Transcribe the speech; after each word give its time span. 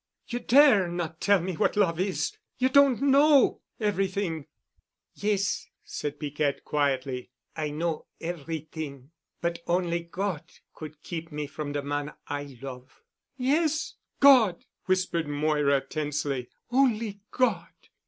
"You 0.25 0.39
dare 0.39 0.87
not 0.87 1.21
tell 1.21 1.39
me 1.41 1.53
what 1.53 1.75
love 1.77 1.99
is. 1.99 2.35
You 2.57 2.69
don't 2.69 3.03
know—everything." 3.03 4.47
"Yes," 5.13 5.67
said 5.83 6.19
Piquette 6.19 6.65
quietly. 6.65 7.29
"I 7.55 7.69
know 7.69 8.07
everyt'ing. 8.19 9.11
But 9.41 9.59
only 9.67 9.99
God 9.99 10.53
could 10.73 11.03
keep 11.03 11.31
me 11.31 11.45
from 11.45 11.73
de 11.73 11.83
man 11.83 12.13
I 12.25 12.57
love." 12.63 13.03
"Yes, 13.37 13.93
God!" 14.19 14.65
whispered 14.85 15.27
Moira 15.27 15.81
tensely. 15.81 16.49
"Only 16.71 17.19
God." 17.29 17.69